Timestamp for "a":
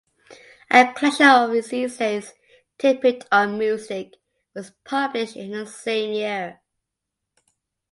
0.71-0.91